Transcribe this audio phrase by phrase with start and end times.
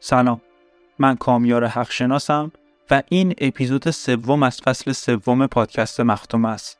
[0.00, 0.40] سلام.
[0.98, 2.52] من کامیار حق شناسم
[2.90, 6.78] و این اپیزود سوم از فصل سوم پادکست مختوم است.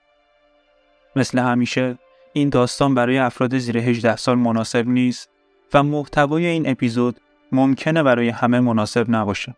[1.16, 1.98] مثل همیشه
[2.32, 5.28] این داستان برای افراد زیر 18 سال مناسب نیست
[5.74, 7.20] و محتوای این اپیزود
[7.52, 9.54] ممکنه برای همه مناسب نباشه.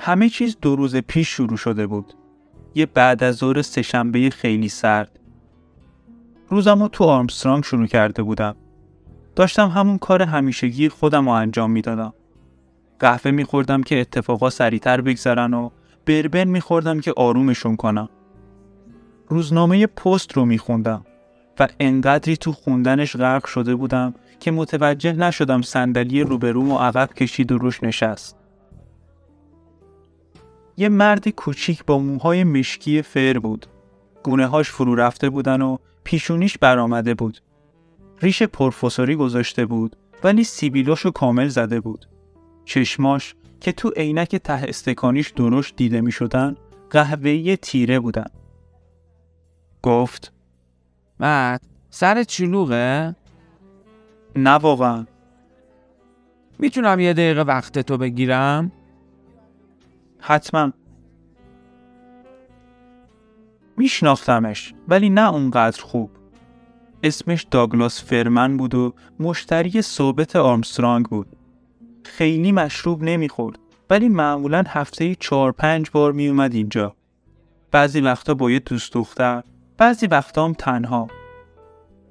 [0.00, 2.14] همه چیز دو روز پیش شروع شده بود.
[2.74, 5.18] یه بعد از ظهر سهشنبه خیلی سرد.
[6.48, 8.56] روزمو تو آرمسترانگ شروع کرده بودم.
[9.36, 12.14] داشتم همون کار همیشگی خودم رو انجام می‌دادم.
[12.98, 15.70] قهوه میخوردم که اتفاقا سریعتر بگذرن و
[16.06, 18.08] بربن میخوردم که آرومشون کنم.
[19.28, 21.06] روزنامه پست رو میخوندم
[21.60, 27.52] و انقدری تو خوندنش غرق شده بودم که متوجه نشدم صندلی روبروم و عقب کشید
[27.52, 28.39] و روش نشست.
[30.80, 33.66] یه مرد کوچیک با موهای مشکی فر بود.
[34.22, 37.40] گونه هاش فرو رفته بودن و پیشونیش برآمده بود.
[38.22, 42.06] ریش پرفسوری گذاشته بود ولی سیبیلاشو کامل زده بود.
[42.64, 46.56] چشماش که تو عینک ته استکانیش درشت دیده می شدن
[46.90, 48.30] قهوه‌ای تیره بودن.
[49.82, 50.32] گفت
[51.20, 53.16] مرد سر چلوغه؟
[54.36, 55.06] نه واقعا
[56.58, 58.72] می‌تونم یه دقیقه وقت تو بگیرم؟
[60.20, 60.72] حتما.
[63.76, 66.10] میشناختمش ولی نه اونقدر خوب.
[67.02, 71.36] اسمش داگلاس فرمن بود و مشتری ثابت آرمسترانگ بود.
[72.04, 73.58] خیلی مشروب نمی‌خورد
[73.90, 76.96] ولی معمولا هفته چهار پنج بار میومد اینجا.
[77.70, 79.42] بعضی وقتا با یه دوست دختر
[79.78, 81.08] بعضی وقتا هم تنها.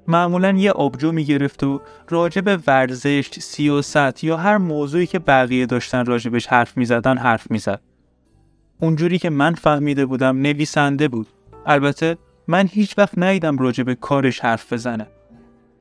[0.08, 6.04] معمولا یه آبجو می‌گرفت و راجع به ورزش، سیاست یا هر موضوعی که بقیه داشتن
[6.04, 7.80] راجبش حرف می‌زدن حرف می‌زد.
[8.80, 11.26] اونجوری که من فهمیده بودم نویسنده بود.
[11.66, 15.06] البته من هیچ وقت ندیدم راجع به کارش حرف بزنه.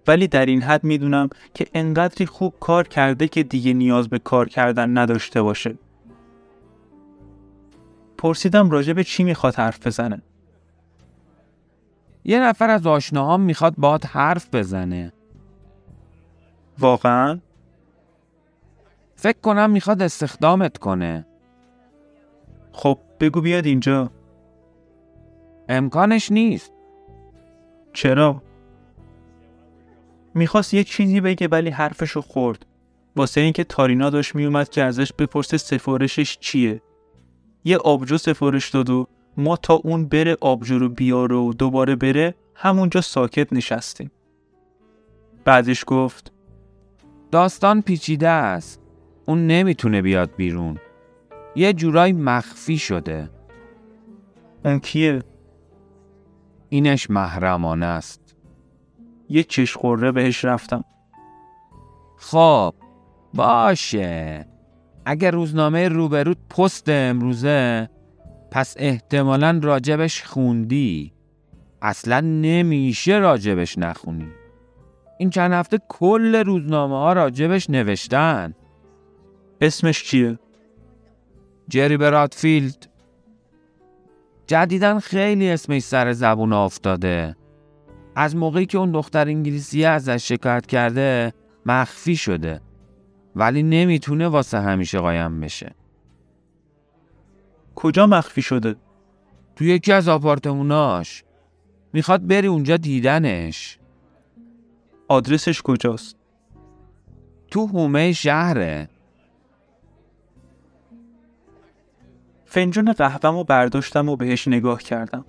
[0.08, 4.50] ولی در این حد می‌دونم که انقدری خوب کار کرده که دیگه نیاز به کار
[4.50, 5.76] کردن نداشته باشه.
[8.18, 10.22] پرسیدم راجع به چی می‌خواد حرف بزنه.
[12.26, 15.14] یه نفر از آشناهام می‌خواد باهات حرف بزنه
[16.80, 17.40] واقعا؟
[19.16, 21.26] فکر کنم می‌خواد استخدامت کنه
[22.80, 24.12] خب بگو بیاد اینجا.
[25.70, 26.72] امکانش نیست
[27.94, 28.42] چرا؟
[30.36, 32.66] می‌خواست یه چیزی بگه ولی حرفشو خورد.
[33.16, 36.82] واسه اینکه تارینا داشت میومد که ازش بپرسه سفارشش چیه.
[37.64, 42.36] یه آبجو سفارش داد و ما تا اون بره آبجو رو بیاره و دوباره بره
[42.56, 44.12] همونجا ساکت نشستیم.
[45.46, 46.32] بعدش گفت
[47.32, 48.82] داستان پیچیده است
[49.26, 50.80] اون نمی‌تونه بیاد بیرون
[51.60, 53.30] یه جورای مخفی شده
[54.66, 55.24] اون کیه؟
[56.70, 58.36] اینش محرمانه است
[59.30, 60.84] یه چشخوره بهش رفتم.
[62.18, 62.74] خب
[63.34, 64.46] باشه
[65.06, 67.90] اگر روزنامه روبرود پست امروزه
[68.52, 71.14] پس احتمالا راجبش خوندی
[71.82, 74.28] اصلا نمیشه راجبش نخونی
[75.18, 78.54] این چند هفته کل روزنامه ها راجبش نوشتن
[79.62, 80.40] اسمش چیه؟
[81.70, 82.88] جری برادفیلد
[84.48, 87.36] جدیدن خیلی اسمش سر زبون افتاده.
[88.16, 91.34] از موقعی که اون دختر انگلیسی ازش شکایت کرده
[91.66, 92.62] مخفی شده.
[93.36, 95.76] ولی نمی‌تونه واسه همیشه قایم بشه.
[97.76, 98.76] کجا مخفی شده؟
[99.56, 101.24] تو یکی از آپارتموناش.
[101.94, 103.80] می‌خواد بری اونجا دیدنش.
[105.08, 106.16] آدرسش کجاست؟
[107.52, 108.90] تو هومه شهره.
[112.52, 115.26] فنجون قهوه‌مو و برداشتم و بهش نگاه کردم.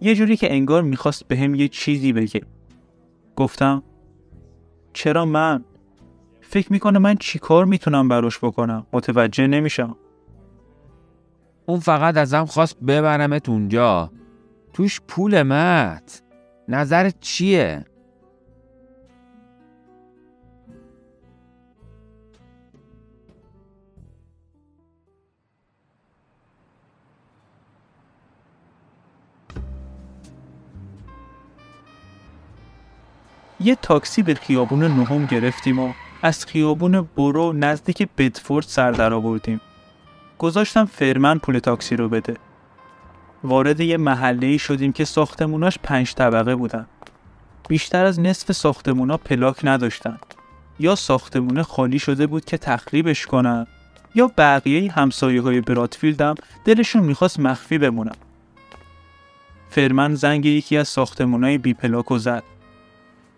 [0.00, 2.42] یه جوری که انگار می‌خواست بهم یه چیزی بگه.
[3.36, 3.82] گفتم
[4.92, 5.64] چرا من؟
[6.40, 9.96] فکر می‌کنه من چی کار می‌تونم براش بکنم؟ متوجه نمیشم.
[11.66, 14.12] اون فقط ازم خواست ببرمت اونجا.
[14.72, 16.22] توش پول مت.
[16.68, 17.84] نظرت چیه؟
[33.64, 39.60] یه تاکسی به خیابون نهم گرفتیم و از خیابون برو نزدیک بدفورد سر در آوردیم.
[40.38, 42.36] گذاشتم فرمن پول تاکسی رو بده.
[43.44, 46.86] وارد یه محله شدیم که ساختموناش پنج طبقه بودن.
[47.68, 50.18] بیشتر از نصف ساختمونا پلاک نداشتن.
[50.78, 53.66] یا ساختمونه خالی شده بود که تخریبش کنن
[54.14, 55.62] یا بقیه همسایه های
[56.64, 58.16] دلشون می‌خواست مخفی بمونن.
[59.70, 62.42] فرمن زنگ یکی از ساختمونای بی پلاک زد.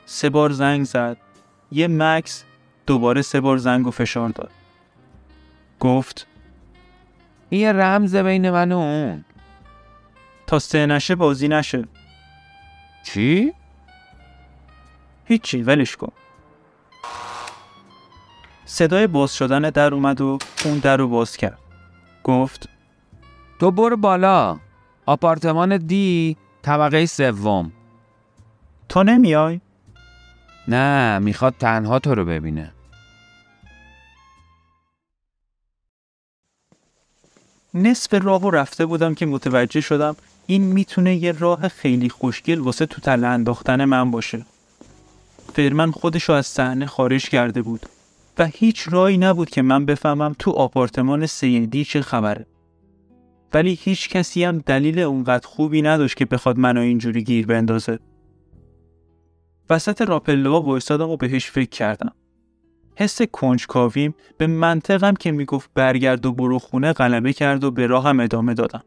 [0.07, 1.17] سه بار زنگ زد.
[1.73, 2.45] یه مکس
[2.87, 4.51] دوباره سه بار زنگ و فشار داد.
[5.81, 6.27] گفت
[7.51, 9.25] این یه رمز بین من و اون.
[10.47, 11.85] تا سه نشه بازی نشه.
[13.05, 13.53] چی؟
[15.25, 16.13] هیچی ولش کن.
[18.65, 21.59] صدای باز شدن در اومد و اون در رو باز کرد.
[22.25, 22.69] گفت
[23.61, 24.59] تو برو بالا.
[25.07, 27.73] آپارتمان دی طبقه سوم.
[28.89, 29.61] تو نمیای؟
[30.69, 32.73] نه می‌خواد تنها تو رو ببینه.
[37.75, 40.17] نصف راه و رفته بودم که متوجه شدم
[40.47, 44.47] این می‌تونه یه راه خیلی خوشگل واسه تو تله انداختن من باشه.
[45.55, 47.87] فرمن خودشو از صحنه خارج کرده بود
[48.39, 52.47] و هیچ راهی نبود که من بفهمم تو آپارتمان سیدی چه خبره.
[53.55, 57.99] ولی هیچ کسی هم دلیل اونقدر خوبی نداشت که بخواد منو اینجوری گیر بندازه.
[59.71, 62.13] وسط راپلوا وایسادم و بهش فکر کردم.
[62.97, 68.21] حس کنجکاویم به منطقم که می‌گفت برگرد و برو خونه غلبه کرد و به راهم
[68.21, 68.83] ادامه دادم.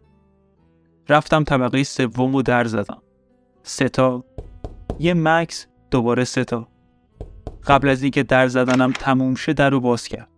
[1.09, 3.01] رفتم طبقه سوم و در زدم.
[3.63, 4.23] ستا
[4.99, 6.67] یه مکس دوباره ستا
[7.67, 10.29] قبل از اینکه در زدنم تموم شه در رو باز کرد.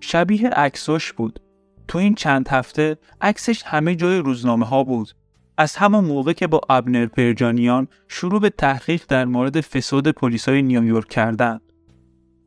[0.00, 1.40] شبیه عکساش بود.
[1.88, 5.14] تو این چند هفته عکسش همه جای روزنامه ها بود
[5.56, 11.08] از همان موقع که با ابنر پرجانیان شروع به تحقیق در مورد فساد پلیسای نیویورک
[11.08, 11.60] کردند.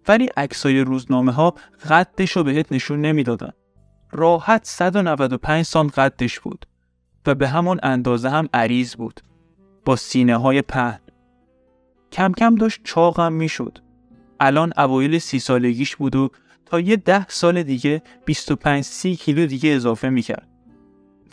[0.07, 1.55] ولی عکسای روزنامه ها
[1.89, 3.51] قدش رو بهت نشون نمی‌دادن.
[4.11, 6.65] راحت 195 سان قدش بود
[7.25, 9.21] و به همون اندازه هم عریض بود.
[9.85, 10.99] با سینه های پهن.
[12.11, 13.79] کم کم داشت چاقم می‌شد.
[14.39, 16.29] الان اوایل سی سالگیش بود و
[16.65, 20.46] تا یه ده سال دیگه 25 سی کیلو دیگه اضافه می‌کرد.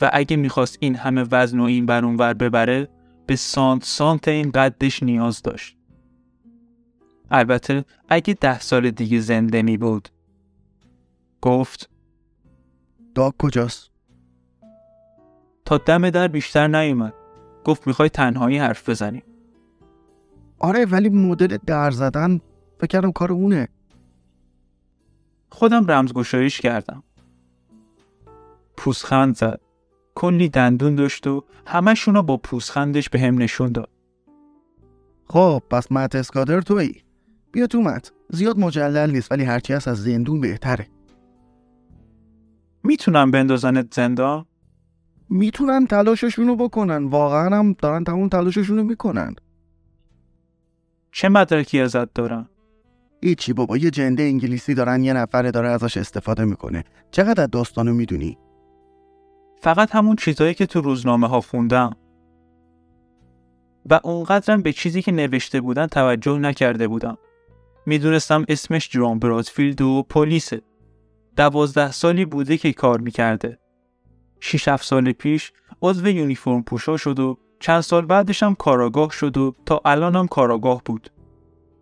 [0.00, 2.88] و اگه می‌خواست این همه وزن و این بر ور ببره
[3.26, 5.76] به سانت سانت این قدش نیاز داشت.
[7.30, 10.08] البته اگه ده سال دیگه زنده می بود.
[11.42, 11.90] گفت
[13.14, 13.90] داگ کجاست؟
[15.64, 17.14] تا دم در بیشتر نیومد.
[17.64, 19.22] گفت می‌خوای تنهایی حرف بزنیم.
[20.58, 22.40] آره ولی مدل در زدن
[22.78, 23.68] فکر کردم کار اونه.
[25.50, 27.02] خودم رمزگشاییش کردم.
[28.76, 29.60] پوسخند زد.
[30.14, 33.88] کلی دندون داشت و همشون با پوسخندش به هم نشون داد.
[35.28, 36.94] خب پس مت اسکادر توی
[37.52, 40.86] بیا تو مت زیاد مجلل نیست ولی هرچی هست از زندون بهتره
[42.82, 44.46] می‌تونم بندازنت زندان؟
[45.28, 49.34] می‌تونن تلاششونو بکنن واقعا هم دارن تمام تلاششونو می‌کنن
[51.12, 52.48] چه مدرکی ازت دارن؟
[53.20, 58.38] ایچی بابا یه جنده انگلیسی دارن یه نفره داره ازش استفاده می‌کنه چقدر داستانو می‌دونی؟
[59.64, 61.96] فقط همون چیزهایی که تو روزنامه ها خوندم.
[63.90, 67.18] و اونقدرم به چیزی که نوشته بودن توجه نکرده بودم.
[67.86, 70.62] می‌دونستم اسمش جرام برادفیلد و پلیسه.
[71.36, 73.58] دوازده سالی بوده که کار می‌کرده.
[74.40, 75.52] شیش هفت سال پیش
[75.82, 80.28] عضو یونیفرم پوشا شد و چند سال بعدش هم کاراگاه شد و تا الان هم
[80.28, 81.10] کاراگاه بود.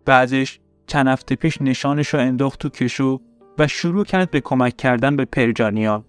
[0.05, 3.21] بعدش چند هفته پیش نشانش رو انداخت تو کشو
[3.57, 6.05] و شروع کرد به کمک کردن به پرجانیان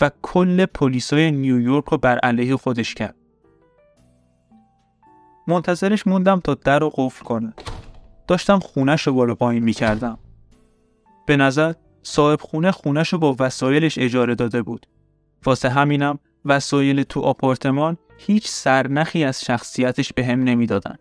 [0.00, 3.14] و کل پلیسای نیویورک رو بر علیه خودش کرد.
[5.46, 7.52] منتظرش موندم تا در رو قفل کنه.
[8.26, 10.18] داشتم خونش رو بالا پایین می‌کردم.
[11.26, 14.86] به نظر صاحب خونه خونش رو با وسایلش اجاره داده بود
[15.44, 20.96] واسه همینم وسایل تو آپارتمان هیچ سرنخی از شخصیتش به هم نمی‌دادن.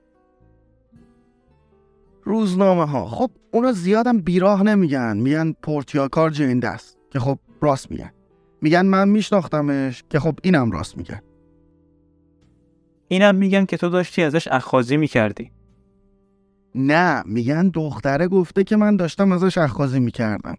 [2.24, 8.12] روزنامه ها خب اونا زیادم بیراه نمیگن میگن پورتیاکار جنده است که خب راست میگن
[8.62, 11.22] میگن من میشناختمش که خب اینم راست میگن
[13.08, 15.52] اینم میگن که تو داشتی ازش اخخازی می‌کردی.
[16.76, 20.56] نه میگن دختره گفته که من داشتم ازش اخخازی می‌کردم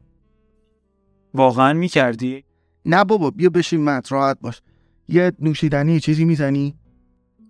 [1.34, 2.44] واقعا می‌کردی؟
[2.86, 4.62] نه بابا بیا بشین مت راحت باش
[5.08, 6.74] یه نوشیدنی چیزی می‌زنی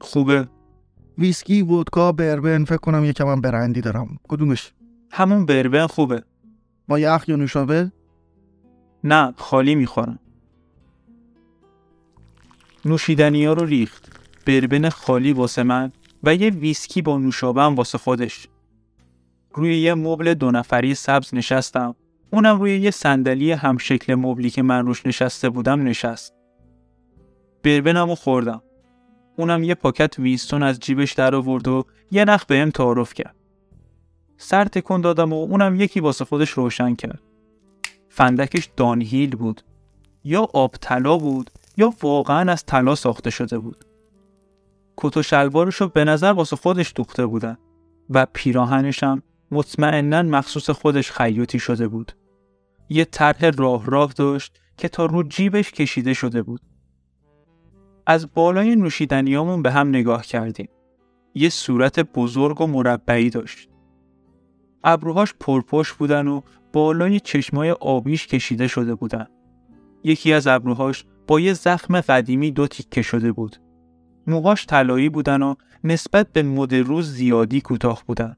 [0.00, 0.48] خوبه.
[1.18, 4.72] ویسکی ودکا بربن فکر کنم یکم هم برندی دارم کدومش
[5.10, 6.22] همون بربن خوبه.
[6.88, 7.92] با یخ یا نوشابه
[9.04, 10.18] نه خالی می‌خورم.
[12.84, 14.18] نوشیدنی ها رو ریخت.
[14.46, 15.92] بربن خالی واسه من
[16.22, 18.48] و یه ویسکی با نوشابه هم واسه خودش.
[19.54, 21.94] روی یه مبل دو نفری سبز نشستم.
[22.32, 26.34] اونم روی یه صندلی همشکل مبلی که من روش نشسته بودم نشست.
[27.62, 28.62] بربنمو خوردم.
[29.36, 33.34] اونم یه پاکت ویستون از جیبش در آورد و یه نخ بهم تعارف کرد.
[34.36, 37.22] سر تکون دادم و اونم یکی واسه خودش روشن کرد.
[38.08, 39.62] فندکش دانهیل بود.
[40.24, 43.84] یا آب طلا بود یا واقعا از طلا ساخته شده بود.
[44.96, 47.58] کت و شلوارشو به نظر واسه خودش دوخته بودن
[48.10, 52.12] و پیراهنش هم مطمئنا مخصوص خودش خیاطی شده بود.
[52.88, 56.60] یه طرح راه راه داشت که تا رو جیبش کشیده شده بود.
[58.06, 60.68] از بالای نوشیدنیامون به هم نگاه کردیم.
[61.34, 63.68] یه صورت بزرگ و مربعی داشت.
[64.84, 66.40] ابروهاش پرپشت بودن و
[66.72, 69.26] بالای چشمای آبیش کشیده شده بودن.
[70.04, 73.56] یکی از ابروهاش با یه زخم قدیمی دو تیکه شده بود.
[74.26, 75.54] موهاش طلایی بودن و
[75.84, 78.36] نسبت به مد روز زیادی کوتاه بودن.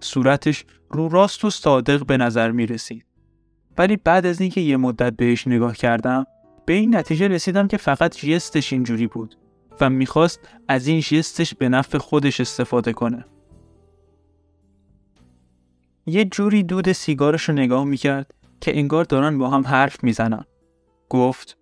[0.00, 3.04] صورتش رو راست و صادق به نظر می رسید.
[3.78, 6.26] ولی بعد از اینکه یه مدت بهش نگاه کردم
[6.66, 9.38] به این نتیجه رسیدم که فقط جستش اینجوری بود
[9.80, 13.24] و می‌خواست از این جستش به نفع خودش استفاده کنه.
[16.06, 20.44] یه جوری دود سیگارش رو نگاه می‌کرد که انگار دارن با هم حرف می‌زنن.
[21.08, 21.57] گفت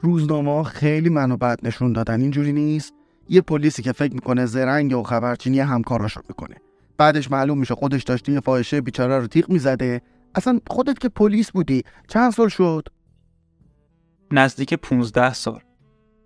[0.00, 2.94] روزنامه ها خیلی منو بد نشون دادن اینجوری نیست؟
[3.28, 6.56] یه پلیسی که فکر می‌کنه زرنگ و خبرچینی همکاراشو می‌کنه.
[6.98, 10.02] بعدش معلوم میشه خودش داشته یه فاحشه بیچاره رو تیغ می‌زده.
[10.34, 12.88] اصلا خودت که پلیس بودی چند سال شد؟
[14.30, 15.60] نزدیک 15 سال.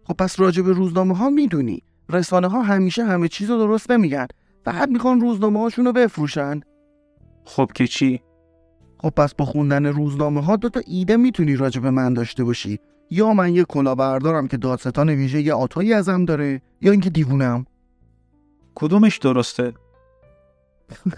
[0.05, 1.83] خب پس راجع به روزنامه ها می‌دونی.
[2.09, 4.27] رسانه ها همیشه همه چیز رو درست نمیگن.
[4.65, 6.61] فقط می‌خوان روزنامه هاشون رو بفروشن.
[7.45, 8.21] خب که چی؟
[8.99, 12.79] خب پس با خوندن روزنامه ها دوتا ایده می‌تونی راجع به من داشته باشی.
[13.11, 17.67] یا من یه کلاهبردارم که دادستان ویژه یه آتایی ازم داره یا اینکه دیوونم.
[18.75, 19.73] کدومش درسته؟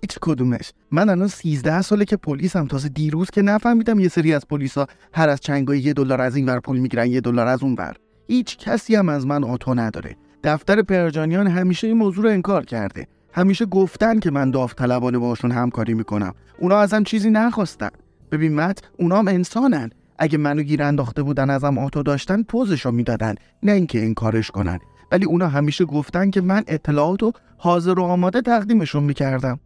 [0.00, 0.72] هیچ کدومش.
[0.90, 2.66] من الان 13 ساله که پلیسم.
[2.66, 6.46] تازه دیروز که نفهمیدم یه سری از پلیسا هر از چنگای یه دلار از این
[6.46, 7.96] ور پول می‌گیرن یه دلار از اون ور
[8.28, 10.16] هیچ کسی هم از من آتو نداره.
[10.44, 13.06] دفتر پرجانیان همیشه این موضوع رو انکار کرده.
[13.32, 16.34] همیشه گفتن که من داوطلبانه باشون همکاری می‌کنم.
[16.58, 17.90] اونا ازم چیزی نخواستن.
[18.32, 19.90] ببین مت اونا هم انسانن.
[20.18, 24.78] اگه منو گیر انداخته بودن ازم آتو داشتن پوزشو می‌دادن نه اینکه انکارش کنن
[25.12, 29.60] ولی اونا همیشه گفتن که من اطلاعات و حاضر و آماده تقدیمشون می‌کردم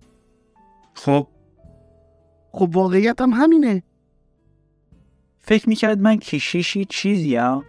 [0.95, 1.27] خب
[2.53, 3.83] خب واقعیت هم همینه
[5.39, 7.63] فکر می‌کرد من کشیشی چیزیم؟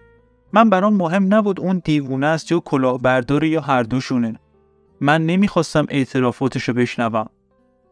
[0.54, 4.40] من برام مهم نبود اون دیوونه است یا کلاهبردار یا هر دوشونه.
[5.02, 7.30] من نمی‌خواستم اعترافاتشو بشنوم.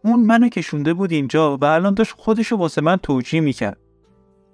[0.04, 3.78] اون منو کشونده بود اینجا و الان داشت خودشو واسه من توجیه می‌کرد.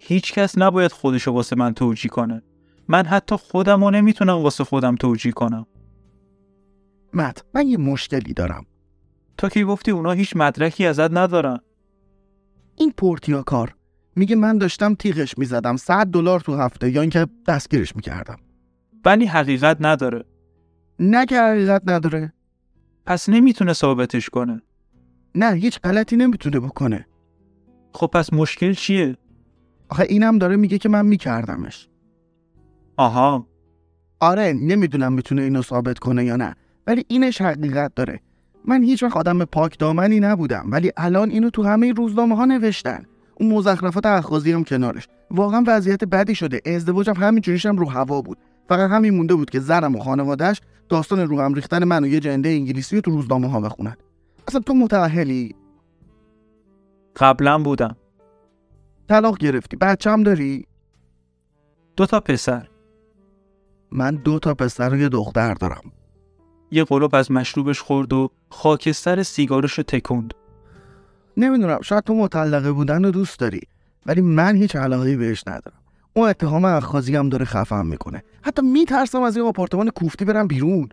[0.03, 2.41] هیچ کس نباید خودشو واسه من توجیه کنه.
[2.87, 5.65] من حتی خودم رو نمی‌تونم واسه خودم توجیه کنم.
[7.13, 8.65] مت من یه مشکلی دارم
[9.37, 11.59] تا که گفتی اونا هیچ مدرکی ازت ندارن.
[12.75, 13.75] این پورتیا کار
[14.15, 18.37] میگه من داشتم تیغش می‌زدم 100 دلار تو هفته یا اینکه دستگیرش می‌کردم
[19.05, 20.25] ولی حقیقت نداره.
[20.99, 22.33] نه که حقیقت نداره
[23.05, 24.61] پس نمی‌تونه ثابتش کنه.
[25.35, 27.07] نه هیچ غلطی نمی‌تونه بکنه
[27.93, 29.17] خب پس مشکل چیه؟
[29.91, 31.89] آخه اینم داره میگه که من میکردمش.
[32.97, 33.47] آها.
[34.19, 36.55] آره نمی‌دونم می‌تونه اینو ثابت کنه یا نه
[36.87, 38.19] ولی اینش حقیقت داره.
[38.65, 43.05] من هیچ وقت آدم پاک دامنی نبودم ولی الان اینو تو همه روزنامه ها نوشتن.
[43.35, 45.07] اون مزخرفات اخاذی هم کنارش.
[45.31, 46.61] واقعا وضعیت بدی شده.
[46.65, 48.37] ازدواجم همینجوریش هم رو هوا بود.
[48.69, 52.19] فقط همین مونده بود که زنم و خانوادهش داستان رو هم ریختن من و یه
[52.19, 53.95] جنده انگلیسی رو تو روزنامه ها بخونن.
[54.47, 55.55] اصلا تو متأهلی؟
[57.15, 57.95] قبلا بودم.
[59.11, 59.77] طلاق گرفتی.
[59.77, 60.65] بچه هم داری؟
[61.95, 62.67] دو تا پسر.
[63.91, 65.91] من دو تا پسر و یه دختر دارم.
[66.71, 70.33] یه قلوب از مشروبش خورد و خاکستر سیگارش رو تکوند.
[71.37, 73.61] نمی‌دونم شاید تو مطلقه بودن رو دوست داری
[74.05, 75.79] ولی من هیچ علاقه بهش ندارم.
[76.13, 78.23] اون اتهام اخاذی هم داره خفم می‌کنه.
[78.41, 80.89] حتی میترسم از این آپارتمان کوفتی برم بیرون.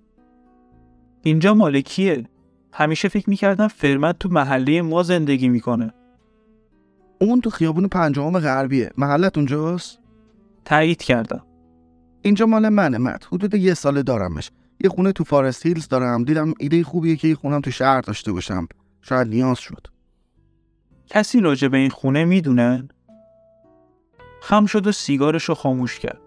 [1.23, 2.25] اینجا مال کیه
[2.73, 5.93] همیشه فکر می‌کردم فرمت تو محله ما زندگی می‌کنه.
[7.21, 8.91] اون تو خیابون پنجم غربیه.
[8.97, 9.99] محلت اونجاست؟
[10.65, 11.45] تایید کردم.
[12.23, 14.51] اینجا مال منه مت حدود یه ساله دارمش.
[14.81, 16.25] یه خونه تو فارست هیلز دارم.
[16.25, 18.69] دیدم ایده خوبیه که یه خونم تو شهر داشته باشم.
[19.03, 19.87] شاید نیاز شد.
[21.07, 22.89] کسی راجع به این خونه می‌دونه
[24.43, 26.21] خم شد و سیگارش رو خاموش کرد.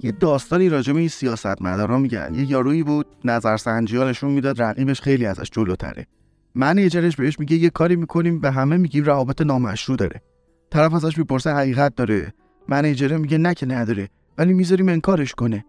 [0.00, 2.34] یه داستانی راجع به این سیاست مدارا میگن.
[2.34, 6.06] یه یارویی بود نظرسنجی ها نشون می‌داد رقیبش خیلی ازش جلوتره.
[6.54, 10.22] منیجرش بهش میگه یه کاری می‌کنیم به همه میگیم روابط نامشروع داره.
[10.70, 12.34] طرف ازش می‌پرسه حقیقت داره.
[12.68, 14.08] منیجره میگه نه که نداره
[14.38, 15.64] ولی می‌ذاریم انکارش کنه.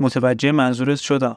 [0.00, 1.36] متوجه منظورت شدم.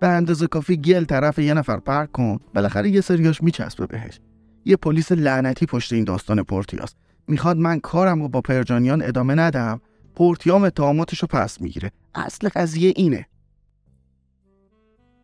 [0.00, 2.38] به اندازه کافی گل طرف یه نفر پرک کن.
[2.54, 4.20] بالاخره یه سریاش میچسبه بهش.
[4.64, 6.94] یه پلیس لعنتی پشت این داستان پورتیاس.
[7.28, 9.80] می‌خواد من کارم رو با پرجانیان ادامه ندم.
[10.14, 11.92] پورتیام اتهاماتش رو پس می‌گیره.
[12.14, 13.26] اصل قضیه اینه.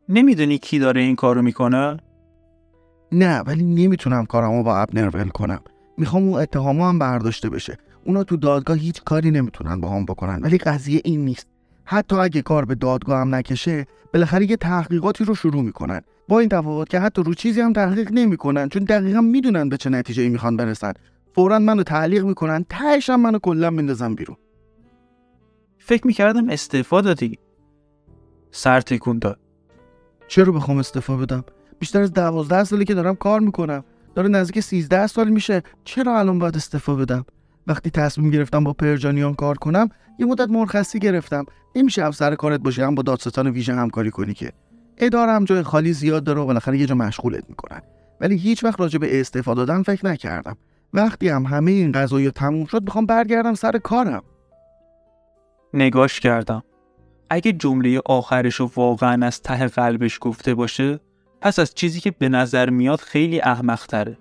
[0.09, 1.97] نمی‌دونی کی داره این کارو می‌کنه؟
[3.13, 5.61] نه ولی نمی‌تونم کارمو با ابنر ول کنم.
[5.99, 7.79] می‌خوام اون اتهاما هم برداشته بشه.
[8.05, 10.41] اونا تو دادگاه هیچ کاری نمی‌تونن با هم بکنن.
[10.43, 11.47] ولی قضیه این نیست.
[11.85, 16.01] حتی اگه کار به دادگاه هم نکشه بالاخره یه تحقیقاتی رو شروع می‌کنن.
[16.29, 19.91] با این تفاوت که حتی رو چیزی هم تحقیق نمی‌کنن چون دقیقا می‌دونن به چه
[19.91, 20.93] نتیجه می‌خوان برسن.
[21.35, 24.37] فورا منو تعلیق می‌کنن تهش هم منو کلا میندازن بیرون.
[25.79, 27.39] فکر می‌کردم استعفا دادی.
[28.51, 29.39] سر تکون داد.
[30.29, 31.45] چرا بخوام استعفا بدم؟
[31.83, 33.85] بیشتر از دوازده سالی که دارم کار می‌کنم.
[34.15, 35.63] داره نزدیک 13 سال میشه.
[35.85, 37.25] چرا الان باید استعفا بدم؟
[37.67, 41.45] وقتی تصمیم گرفتم با پرجانیان کار کنم یه مدت مرخصی گرفتم.
[41.77, 44.53] نمیشه هم سر کارت باشی هم با دادستان ویژه همکاری کنی که.
[44.99, 47.83] اداره هم جای خالی زیاد داره و بالاخره یه جا مشغولت می‌کنن.
[48.21, 50.57] ولی هیچ وقت راجع به استعفا دادن فکر نکردم.
[50.93, 54.23] وقتی هم همه این قضایی تموم شد می‌خوام برگردم سر کارم.
[55.75, 56.63] نگاش کردم.
[57.31, 61.01] اگه جمله آخرش رو واقعا از ته قلبش گفته باشه
[61.43, 64.19] پس از چیزی که به نظر میاد خیلی احمق تره.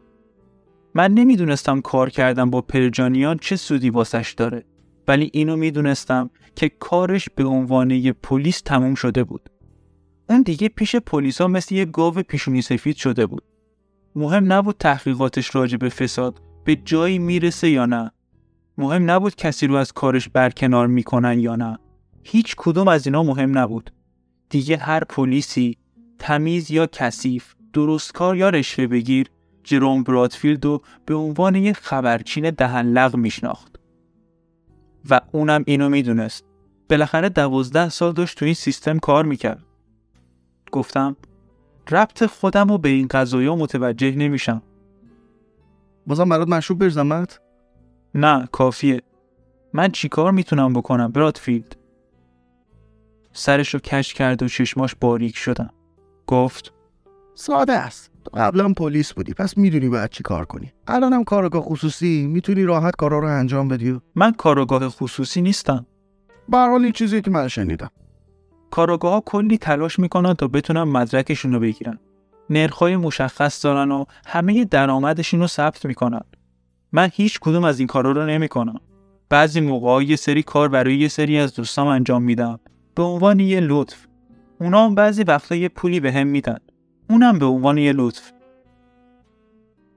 [0.94, 4.64] من نمی‌دونستم کار کردم با پرجانیان چه سودی واسش داره
[5.08, 9.50] ولی اینو می‌دونستم که کارش به عنوان یه پلیس تموم شده بود.
[10.30, 13.44] اون دیگه پیش پلیسا مثل یه گاو پیشونی سفید شده بود.
[14.16, 18.12] مهم نبود تحقیقاتش راجع به فساد به جایی می‌رسه یا نه.
[18.78, 21.80] مهم نبود کسی رو از کارش برکنار می‌کنن یا نه.
[22.24, 23.92] هیچ کدوم از اینا مهم نبود.
[24.50, 25.78] دیگه هر پلیسی
[26.22, 29.28] تمیز یا کثیف، درستکار یا رشوه بگیر،
[29.64, 33.80] جروم برادفیلد رو به عنوان یک خبرچین دهنلق میشناخت.
[35.10, 36.46] و اونم اینو می‌دونست.
[36.90, 39.66] بالاخره دوازده سال داشت تو این سیستم کار می‌کرد.
[40.72, 41.16] گفتم
[41.92, 44.62] ربط خودم رو به این قضایا متوجه نمیشم.
[46.08, 47.40] بازم برات مشروب برزمت؟
[48.16, 49.02] نه کافیه.
[49.74, 51.76] من چیکار می‌تونم بکنم برادفیلد؟
[53.34, 55.70] سرش رو کش کرد و چشماش باریک شدن.
[56.32, 56.74] گفت
[57.36, 58.12] ساده است.
[58.26, 60.72] تو قبلا پلیس بودی پس می‌دونی باید چی کار کنی.
[60.88, 65.86] الانم کارگاه خصوصی می‌تونی راحت کارا رو انجام بدی؟ من کارگاه خصوصی نیستم.
[66.50, 67.90] به حال این چیزی که من شنیدم.
[68.72, 72.00] کارگاه ها کلی تلاش می‌کنن تا بتونن مدرکشون رو بگیرن.
[72.50, 76.22] نرخای مشخص دارن و همه درآمدشون رو ثبت می‌کنن.
[76.92, 78.80] من هیچ کدوم از این کارا رو نمی‌کنم.
[79.30, 82.60] بعضی موقع یه سری کار برای یه سری از دوستام انجام میدم.
[82.96, 84.08] به عنوان یه لطف.
[84.62, 86.58] اونا بعضی وقتا یه پولی به هم میدن.
[87.10, 88.32] اونم به عنوان یه لطف.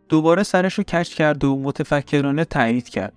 [0.09, 3.13] دوباره سرش رو کش کرد و متفکرانه تایید کرد.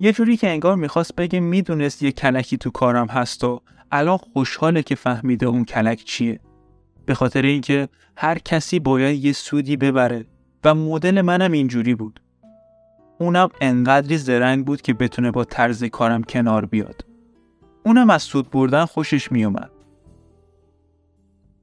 [0.00, 3.60] یه جوری که انگار می‌خواست بگه می‌دونست یه کلکی تو کارم هست و
[3.92, 6.40] الان خوشحاله که فهمیده اون کلک چیه.
[7.06, 10.26] به خاطر اینکه هر کسی باید یه سودی ببره
[10.64, 12.20] و مدل منم اینجوری بود.
[13.18, 17.04] اونم انقدری زرنگ بود که بتونه با طرز کارم کنار بیاد.
[17.84, 19.70] اونم از سود بردن خوشش میومد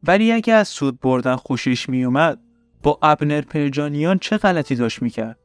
[0.07, 2.39] ولی اگه از سود بردن خوشش میومد
[2.83, 5.39] با ابنر پرجانیان چه غلطی داشت می‌کرد؟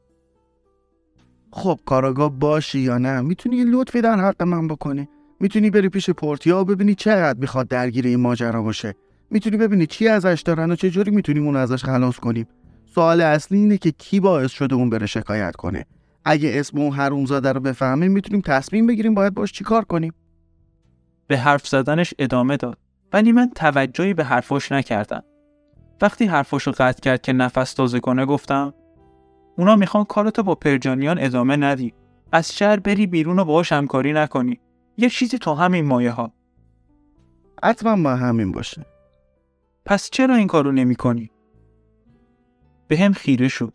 [1.51, 5.09] خب کاراگاه باشی یا نه می‌تونی یه لطفی در حق من بکنی.
[5.39, 8.95] می‌تونی بری پیش پورتیا و ببینی چقدر می‌خواد درگیر این ماجرا باشه.
[9.29, 12.47] می‌تونی ببینی چی ازش دارن و چجوری می‌تونیم اون ازش خلاص کنیم.
[12.95, 15.85] سوال اصلی اینه که کی باعث شده اون بره شکایت کنه.
[16.25, 20.13] اگه اسم اون حرومزاده رو بفهمیم می‌تونیم تصمیم بگیریم باید باش چیکار کنیم.
[21.27, 22.77] به حرف زدنش ادامه داد.
[23.13, 25.23] ولی من توجهی به حرفاش نکردم.
[26.01, 28.73] وقتی حرفاشو قطع کرد که نفس تازه کنه گفتم
[29.57, 31.93] اونا می‌خوان کارتو با پرجانیان ادامه ندی.
[32.31, 34.59] از شهر بری بیرون و باهاش همکاری نکنی.
[34.97, 36.33] یه چیزی تو همین مایه ها.
[37.63, 38.85] حتما ما همین باشه.
[39.85, 41.31] پس چرا این کارو نمی کنی؟
[42.87, 43.73] به هم خیره شد.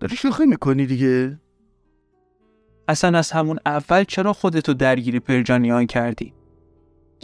[0.00, 1.40] داری شوخی می‌کنی دیگه؟
[2.88, 6.34] اصلا از همون اول چرا خودتو درگیر پرجانیان کردی؟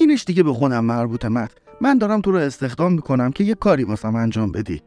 [0.00, 3.84] اینش دیگه به خودم مربوطه مت من دارم تو رو استخدام می‌کنم که یه کاری
[3.84, 4.82] واسم انجام بدی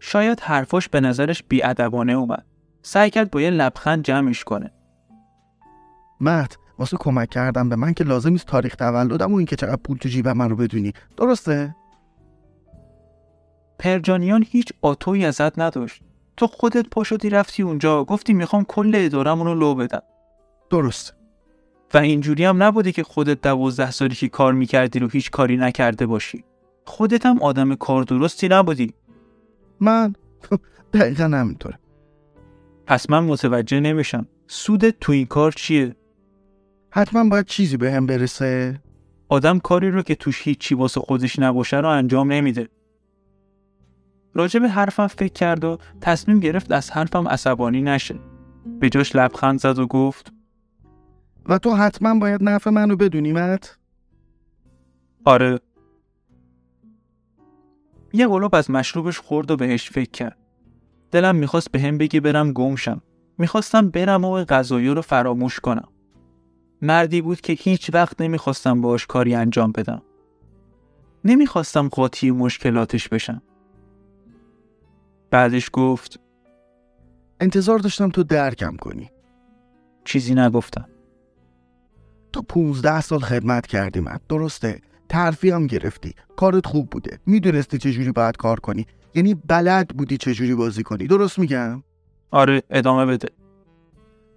[0.00, 2.46] شاید حرفاش به نظرش بیادبانه اومد.
[2.82, 4.70] سعی کرد با یه لبخند جمعش کنه.
[6.20, 9.96] مت واسه کمک کردم به من که لازم نیست تاریخ تولدم و اینکه چقدر پول
[9.96, 11.76] تو جیبم من رو بدونی درسته
[13.78, 16.02] پرجانیان هیچ آتویی ازت نداشت.
[16.36, 20.02] تو خودت پا شدی رفتی اونجا گفتی می‌خوام کل ادارمون رو لو بدم.
[20.70, 21.14] درست
[21.94, 26.06] و اینجوری هم نبوده که خودت دوازده سالی که کار می‌کردی رو هیچ کاری نکرده
[26.06, 26.44] باشی.
[26.84, 28.94] خودت هم آدم کار درستی نبودی.
[29.80, 30.14] من
[30.92, 31.78] دقیقا همینطوره
[32.86, 34.26] پس من متوجه نمیشم.
[34.46, 35.96] سودت تو این کار چیه؟
[36.90, 38.80] حتما باید چیزی به هم برسه
[39.28, 42.68] آدم کاری رو که توش هیچی واسه خودش نباشه رو انجام نمیده.
[44.34, 48.14] راجع به حرفم فکر کرد و تصمیم گرفت از حرفم عصبانی نشه.
[48.80, 50.32] به جاش لبخند زد و گفت
[51.46, 53.78] و تو حتما باید نفع منو بدونی مت
[55.24, 55.60] آره.
[58.12, 60.38] یه گلوب از مشروبش خورد و بهش فکر کرد.
[61.10, 63.02] دلم می‌خواست به هم بگی برم گمشم.
[63.38, 65.88] می‌خواستم برم و غذایی رو فراموش کنم.
[66.82, 70.02] مردی بود که هیچ وقت نمی‌خواستم باش کاری انجام بدم.
[71.24, 73.42] نمی‌خواستم قاطی مشکلاتش بشم.
[75.30, 76.20] بعدش گفت
[77.40, 79.10] انتظار داشتم تو درکم کنی
[80.04, 80.88] چیزی نگفتم.
[82.32, 84.80] تو 15 سال خدمت کردی من درسته.
[85.08, 86.14] ترفی هم گرفتی.
[86.36, 87.18] کارت خوب بوده.
[87.26, 88.86] می‌دونستی چجوری باید کار کنی.
[89.14, 91.06] یعنی بلد بودی چجوری بازی کنی.
[91.06, 91.82] درست میگم؟
[92.30, 93.28] آره ادامه بده.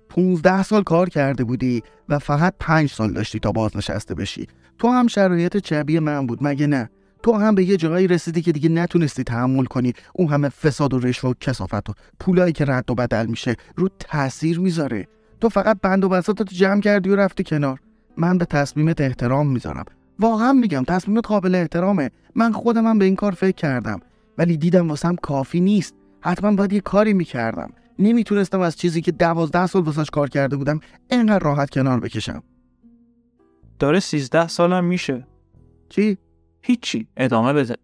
[0.10, 4.47] 15 سال کار کرده بودی و فقط 5 سال داشتی تا بازنشسته بشی.
[4.79, 6.39] تو هم شرایط شبیه من بود.
[6.41, 6.89] مگه نه؟
[7.23, 9.93] تو هم به یه جایی رسیدی که دیگه نتونستی تحمل کنی.
[10.13, 13.89] اون همه فساد و رشوه و کسافت و پولایی که رد و بدل میشه رو
[13.99, 15.08] تاثیر می‌ذاره.
[15.41, 17.80] تو فقط بند و بساطت جمع کردی و رفتی کنار.
[18.17, 19.86] من به تصمیمت احترام می‌ذارم.
[20.19, 22.12] واقعا میگم تصمیمت قابل احترامه.
[22.36, 24.00] من خودم هم به این کار فکر کردم.
[24.38, 25.95] ولی دیدم واسم کافی نیست.
[26.21, 27.71] حتما باید یه کاری می‌کردم.
[28.00, 30.80] نمی‌تونستم از چیزی که دوازده سال واسش کار کرده بودم
[31.12, 32.43] اینقدر راحت کنار بکشم.
[33.80, 35.28] داره 13 سالم میشه.
[35.89, 36.17] چی؟
[36.62, 37.08] هیچی.
[37.17, 37.76] ادامه بده.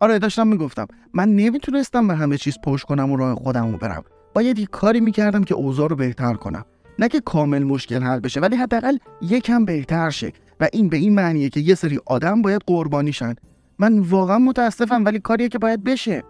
[0.00, 0.86] آره داشتم می‌گفتم.
[1.14, 4.04] من نمی‌تونستم به همه چیز پشت کنم و راه خودم رو برم.
[4.34, 6.64] باید یه کاری می‌کردم که اوضاع رو بهتر کنم.
[6.98, 10.32] نه که کامل مشکل حل بشه ولی حداقل یکم بهتر شه.
[10.60, 13.34] و این به این معنیه که یه سری آدم باید قربانی شن.
[13.78, 16.22] من واقعا متاسفم ولی کاریه که باید بشه.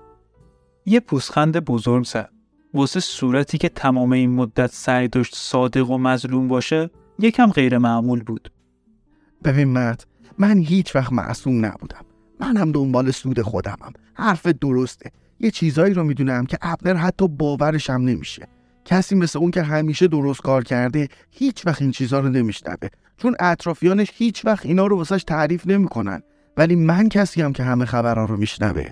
[0.87, 2.31] یه پوزخند بزرگ زد.
[2.75, 8.23] واسه صورتی که تمام این مدت سعی داشت صادق و مظلوم باشه یکم غیر معمول
[8.23, 8.53] بود.
[9.45, 10.07] ببین مت
[10.39, 12.05] من هیچ وقت معصوم نبودم.
[12.41, 13.93] منم دنبال سود خودمم.
[14.15, 15.11] حرف درسته.
[15.41, 18.49] یه چیزایی رو می‌دونم که ابنر حتی باورشم نمیشه.
[18.87, 22.89] کسی مثل اون که همیشه درست کار کرده هیچ وقت این چیزها رو نمیشنوه.
[23.17, 26.23] چون اطرافیانش هیچ وقت اینا رو واسش تعریف نمی‌کنن.
[26.57, 28.91] ولی من کسی هم که همه خبرها رو میشنوه.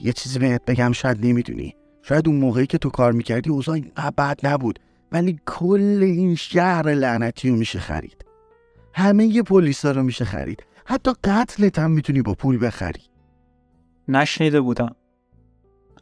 [0.00, 1.74] یه چیزی بهت بگم شاید نمی‌دونی.
[2.02, 3.80] شاید اون موقعی که تو کار می‌کردی اوضاع
[4.18, 4.78] بد نبود.
[5.12, 8.24] ولی کل این شهر لعنتی رو میشه خرید.
[8.94, 10.66] همه پلیسا رو میشه خرید.
[10.84, 13.02] حتی قتلت هم می‌تونی با پول بخری.
[14.08, 14.96] نشنیده بودم.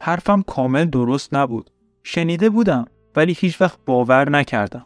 [0.01, 1.69] حرفم کامل درست نبود.
[2.03, 2.85] شنیده بودم
[3.15, 4.85] ولی هیچ وقت باور نکردم.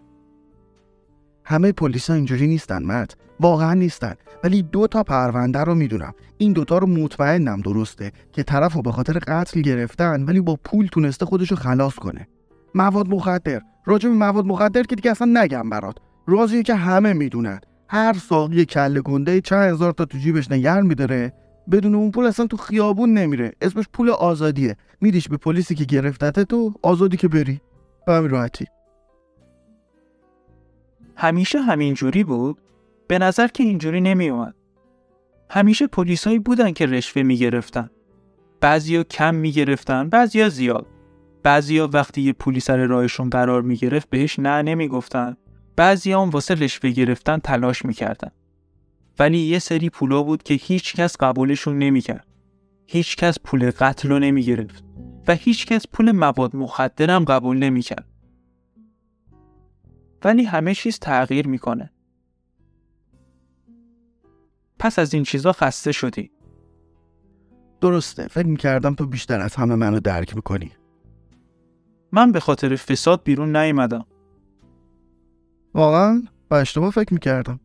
[1.43, 4.15] همه پلیسا اینجوری نیستن مت واقعا نیستن.
[4.43, 6.13] ولی دو تا پرونده رو می‌دونم.
[6.37, 10.87] این دوتا رو مطمئنم درسته که طرف رو به خاطر قتل گرفتن ولی با پول
[10.87, 12.27] تونسته خودشو خلاص کنه.
[12.75, 13.61] مواد مخدر.
[13.85, 15.95] راجع به مواد مخدر که دیگه اصلا نگم برات.
[16.27, 17.59] رازیه که همه می‌دونن.
[17.89, 21.33] هر ساقی کله گنده چند هزار تا تو جیبش نگر میداره.
[21.71, 23.51] بدون اون پول اصلا تو خیابون نمیره.
[23.61, 24.75] اسمش پول آزادیه.
[25.01, 27.61] میدیش به پلیسی که گرفتته تو آزادی که بری
[28.07, 28.65] به همین راحتی
[31.15, 32.57] همیشه همینجوری بود؟
[33.07, 34.55] به نظر که اینجوری نمی اومد.
[35.49, 37.89] همیشه پلیسایی بودن که رشوه می گرفتن.
[38.61, 40.85] بعضیا کم می گرفتن، بعضیا زیاد.
[41.43, 45.37] بعضیا وقتی یه پلی سر راهشون قرار می گرفت بهش نه نمی گفتن.
[45.75, 48.31] بعضیا هم واسه رشوه گرفتن تلاش می کردن.
[49.19, 52.01] ولی یه سری پولا بود که هیچ کس قبولشون نمی
[52.87, 52.95] کرد.
[52.95, 54.83] هیچ کس پول قتل رو نمی گرفت.
[55.27, 58.07] و هیچ کس پول مواد مخدر هم قبول نمی کرد.
[60.23, 61.91] ولی همه چیز تغییر می‌کنه.
[64.79, 66.31] پس از این چیزا خسته شدی.
[67.81, 70.71] درسته فکر می‌کردم تو بیشتر از همه منو درک می‌کنی
[72.11, 74.05] من به خاطر فساد بیرون نیومدم.
[75.73, 77.59] واقعا با اشتباه فکر می‌کردم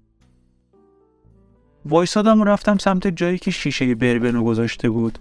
[1.87, 5.18] وایسادم و رفتم سمت جایی که شیشه بربنو گذاشته بود.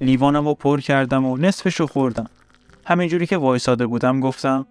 [0.00, 2.30] لیوانم رو پر کردم و نصفش رو خوردم.
[2.86, 4.66] همینجوری که وایساده بودم گفتم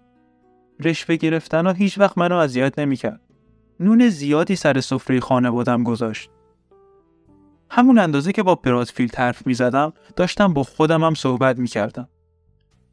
[0.79, 3.19] رشوه گرفتن ها هیچ وقت منو اذیت نمی‌کرد.
[3.79, 6.29] نون زیادی سر سفره خانوادم گذاشت.
[7.69, 12.07] همون اندازه که با برادفیلد حرف می زدم داشتم با خودم هم صحبت می کردم.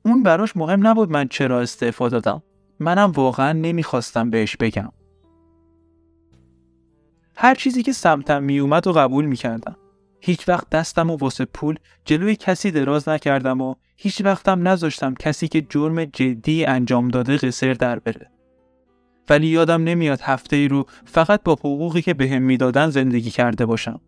[0.04, 2.42] اون براش مهم نبود من چرا استعفا دادم.
[2.80, 4.92] منم واقعا نمی‌خواستم بهش بگم.
[7.40, 9.76] هر چیزی که سمتم می اومد و قبول می کردم.
[10.20, 15.48] هیچ وقت دستم و واسه پول جلوی کسی دراز نکردم و هیچ وقتم نذاشتم کسی
[15.48, 18.30] که جرم جدی انجام داده قصر در بره.
[19.28, 24.00] ولی یادم نمیاد هفته ای رو فقط با حقوقی که بهم می‌دادن زندگی کرده باشم.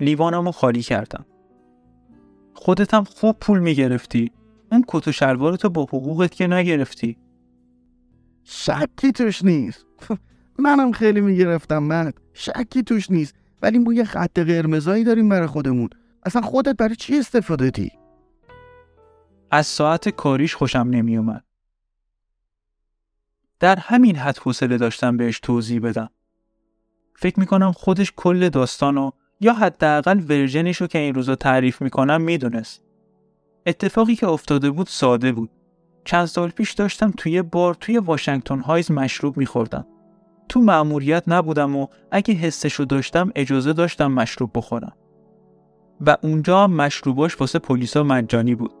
[0.00, 1.26] لیوانم رو خالی کردم.
[2.54, 4.32] خودتم خوب پول می‌گرفتی.
[4.72, 7.16] اون کت و شلوارتو با حقوقت که نگرفتی.
[8.44, 9.86] شکی توش نیست
[10.60, 15.90] منم خیلی می‌گرفتم من شکی توش نیست ولی ما یه خط قرمزایی داریم برای خودمون
[16.22, 17.92] اصلا خودت برای چی استفاده دی؟
[19.50, 21.44] از ساعت کاریش خوشم نمیومد.
[23.60, 26.10] در همین حد حوصله داشتم بهش توضیح بدم.
[27.16, 32.84] فکر می‌کنم خودش کل داستانو یا حداقل ورژنشو که این روزا تعریف می‌کنم می‌دونست.
[33.66, 35.50] اتفاقی که افتاده بود ساده بود.
[36.04, 39.86] چند سال پیش داشتم توی بار توی واشنگتن هایز مشروب میخوردم.
[40.50, 44.92] تو مأموریت نبودم و اگه حسشو داشتم اجازه داشتم مشروب بخورم.
[46.06, 48.72] و اونجا مشروباش واسه پلیسا مجانی بود.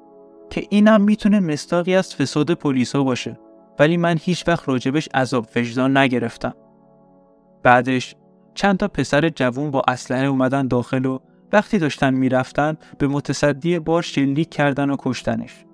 [0.50, 3.38] که اینم می‌تونه مستاقی از فساد پلیسا باشه.
[3.78, 6.54] ولی من هیچ وقت راجبش عذاب وجدان نگرفتم.
[7.62, 8.14] بعدش
[8.54, 11.18] چند تا پسر جوون با اسلحه اومدن داخل و
[11.52, 15.64] وقتی داشتن می‌رفتن به متصدی بار شلیک کردن و کشتنش.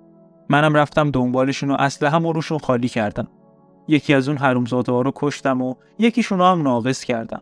[0.49, 3.27] منم رفتم دنبالشون و اسلحه هم روشون خالی کردم.
[3.87, 7.41] یکی از اون حرومزاده ها رو کشتم و یکیشون هم ناقص کردم.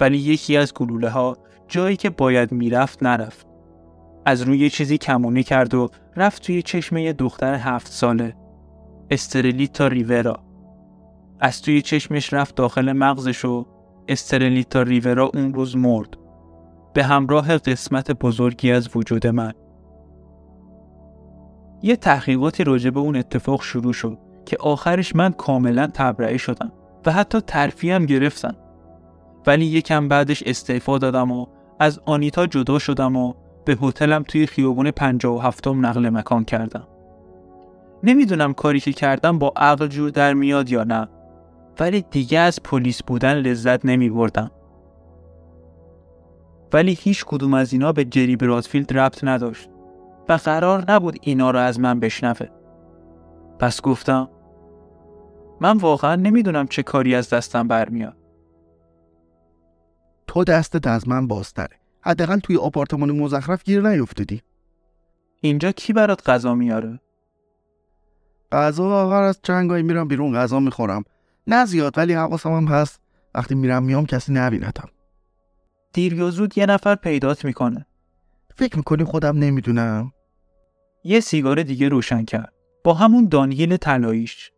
[0.00, 1.36] ولی یکی از گلوله ها
[1.68, 3.46] جایی که باید می‌رفت نرفت.
[4.26, 8.36] از روی چیزی کمونی کرد و رفت توی چشمه دختر هفت ساله.
[9.10, 10.40] استرلیتا ریورا.
[11.40, 13.66] از توی چشمش رفت داخل مغزش و
[14.08, 16.16] استرلیتا ریورا اون روز مرد.
[16.94, 19.52] به همراه قسمت بزرگی از وجود من.
[21.82, 26.72] یه تحقیقاتی راجع به اون اتفاق شروع شد که آخرش من کاملا تبرئه شدم
[27.06, 28.56] و حتی ترفی هم گرفتم.
[29.46, 31.46] ولی یکم بعدش استعفا دادم و
[31.78, 36.88] از آنیتا جدا شدم و به هتلم توی خیابون 57 نقل مکان کردم.
[38.02, 41.08] نمی‌دونم کاری که کردم با عقل جور در میاد یا نه
[41.80, 44.50] ولی دیگه از پلیس بودن لذت نمی بردم.
[46.72, 49.68] ولی هیچ کدوم از اینا به جری برادفیلد ربط نداشت
[50.28, 52.50] و قرار نبود اینا رو از من بشنفه.
[53.62, 54.28] پس گفتم
[55.60, 58.16] من واقعا نمی‌دونم چه کاری از دستم برمیاد.
[60.26, 64.42] تو دستت از من بازتره حداقل توی آپارتمان مزخرف گیر نیفتادی
[65.40, 67.00] اینجا کی برات غذا میاره؟
[68.52, 71.04] غذا آخر از چنگایی میرم بیرون غذا می‌خورم
[71.46, 73.00] نه زیاد ولی حواسم هم هست
[73.34, 74.88] وقتی میرم میام کسی نبینتم
[75.92, 77.86] دیر یا زود یه نفر پیدات می‌کنه.
[78.54, 80.12] فکر می‌کنی خودم نمی‌دونم
[81.04, 82.52] یه سیگار دیگه روشن کرد.
[82.84, 84.52] با همون دانیل طلاییش.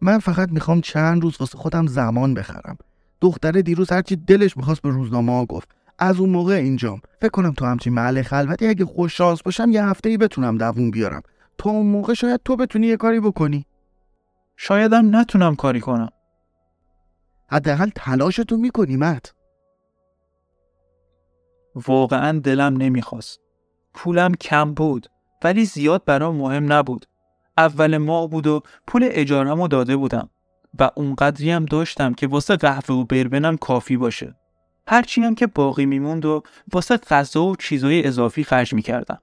[0.00, 2.76] من فقط می‌خوام چند روز واسه خودم زمان بخرم.
[3.20, 5.68] دختره دیروز هرچی دلش می‌خواست به روزنامه ها گفت.
[5.98, 7.00] از اون موقع اینجام.
[7.20, 10.90] فکر کنم تو همچین محل خلوتی اگه خوش شانس باشم یه هفته ای بتونم دووم
[10.90, 11.22] بیارم.
[11.58, 13.66] تو اون موقع شاید تو بتونی یه کاری بکنی.
[14.56, 16.08] شایدم نتونم کاری کنم.
[17.48, 19.34] حداقل تلاشتو می‌کنی مت
[21.74, 23.40] واقعا دلم نمی‌خواست.
[23.94, 25.06] پولم کم بود.
[25.44, 27.06] ولی زیاد برام مهم نبود.
[27.58, 30.30] اول ماه بود و پول اجارمو داده بودم
[30.78, 34.34] و اونقدری هم داشتم که واسه قهوه و بربنم کافی باشه.
[34.86, 39.18] هرچی هم که باقی میموند و واسه غذا و چیزای اضافی خرج می‌کردم.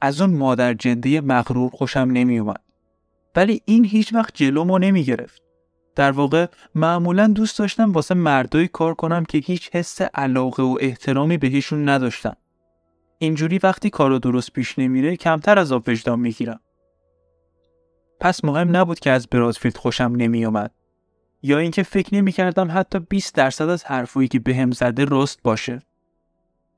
[0.00, 2.60] از اون مادر جنده مغرور خوشم نمیومد.
[3.36, 5.42] ولی این هیچ وقت جلومو نمی‌گرفت.
[5.96, 11.38] در واقع معمولا دوست داشتم واسه مردایی کار کنم که هیچ حس علاقه و احترامی
[11.38, 12.36] بهشون نداشتم.
[13.18, 16.60] اینجوری وقتی کارو درست پیش نمیره کمتر از آب وجدان می‌گیرم.
[18.20, 20.70] پس مهم نبود که از برادفیلد خوشم نمیومد.
[21.42, 25.82] یا اینکه فکر نمی‌کردم حتی 20 درصد از حرفایی که بهم زده راست باشه.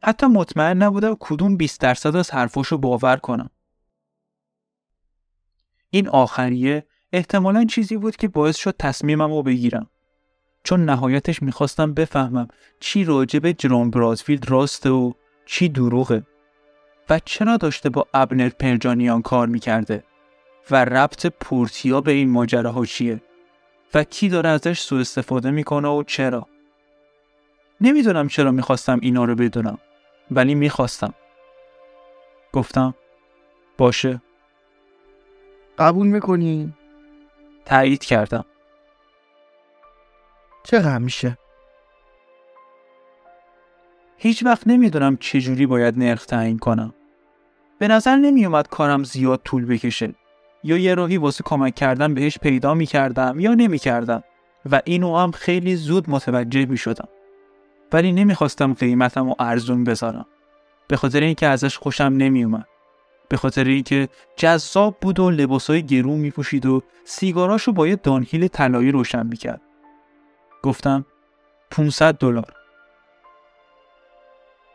[0.03, 3.51] حتی مطمئن نبودم کدوم 20 درصد از حرفاشو باور کنم.
[5.91, 9.91] این آخریه احتمالا چیزی بود که باعث شد تصمیمم رو بگیرم.
[10.65, 12.49] چون نهایتش می‌خواستم بفهمم
[12.81, 15.13] چی راجع به جرون برادفیلد راسته و
[15.47, 16.23] چی دروغه؟
[17.11, 20.05] و چرا داشته با ابنر پرجانیان کار می‌کرده؟
[20.71, 23.23] و ربط پورتیا به این ماجراها چیه؟
[23.95, 26.47] و کی داره ازش سوء استفاده می‌کنه و چرا؟
[27.81, 29.79] نمی‌دونم چرا می‌خواستم اینا رو بدونم
[30.31, 31.15] ولی می‌خواستم.
[32.53, 32.95] گفتم
[33.79, 34.23] باشه.
[35.79, 36.75] قبول می‌کنی؟
[37.65, 38.45] تایید کردم.
[40.65, 41.39] چقدر میشه؟
[44.17, 46.95] هیچ وقت نمی‌دونم چجوری باید نرخ تعیین کنم.
[47.79, 50.15] به نظر نمیومد کارم زیاد طول بکشه.
[50.65, 54.23] یا یه راهی واسه کمک کردن بهش پیدا می‌کردم یا نمی‌کردم.
[54.71, 57.09] و اینو هم خیلی زود متوجه می‌شدم.
[57.93, 60.27] ولی نمی‌خواستم قیمتم رو ارزون بذارم.
[60.89, 62.67] به خاطر اینکه ازش خوشم نمیومد
[63.29, 68.93] به خاطر اینکه جذاب بود و لباسای گرون میپوشید و سیگاراشو با یه دانهیل طلایی
[68.93, 69.61] روشن می‌کرد.
[70.63, 71.05] گفتم
[71.71, 72.53] 500 دلار.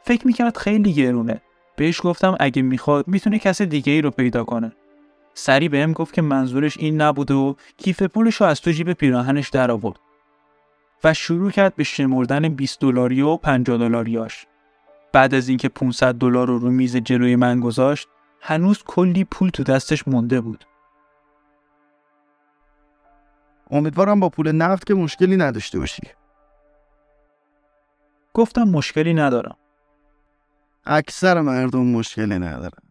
[0.04, 1.42] فکر می‌کرد خیلی گرونه.
[1.76, 4.72] بهش گفتم اگه می‌خواد می‌تونه کس دیگه ای رو پیدا کنه.
[5.34, 9.50] سری بهم گفت که منظورش این نبوده و کیف پولش رو از تو جیب پیراهنش
[9.50, 10.00] در آورد
[11.04, 14.46] و شروع کرد به شمردن 20 دلاری و 50 دلاریاش
[15.14, 18.08] بعد از اینکه 500 دلار رو رو میز جلوی من گذاشت
[18.42, 20.66] هنوز کلی پول تو دستش مونده بود.
[23.72, 26.02] امیدوارم با پول نفت که مشکلی نداشته باشی.
[28.34, 29.58] گفتم مشکلی ندارم.
[30.84, 32.84] اکثر مردم مشکلی ندارن.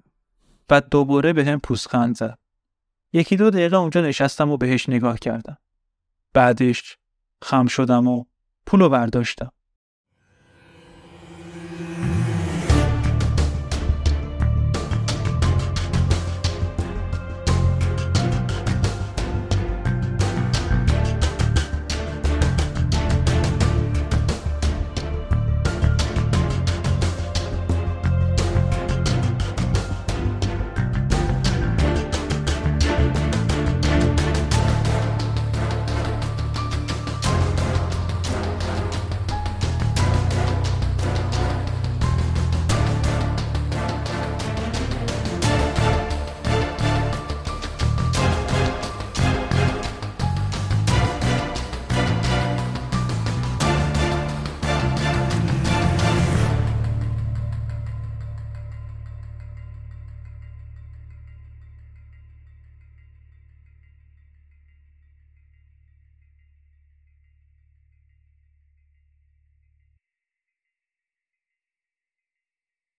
[0.69, 2.39] بعد دوباره به هم پوزخند زد.
[3.13, 5.59] یکی دو دقیقه اونجا نشستم و بهش نگاه کردم.
[6.33, 6.99] بعدش
[7.43, 8.25] خم شدم و
[8.67, 9.53] پولو برداشتم.